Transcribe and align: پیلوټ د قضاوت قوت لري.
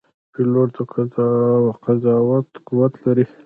پیلوټ 0.33 0.69
د 1.63 1.69
قضاوت 1.83 2.47
قوت 2.67 2.93
لري. 3.05 3.25